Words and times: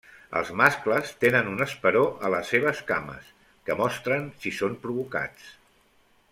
Els 0.39 0.47
mascles 0.61 1.11
tenen 1.23 1.51
un 1.51 1.61
esperó 1.65 2.01
a 2.29 2.31
les 2.35 2.49
seves 2.55 2.81
cames, 2.93 3.29
que 3.69 3.79
mostren 3.85 4.29
si 4.47 4.55
són 4.63 4.81
provocats. 4.87 5.57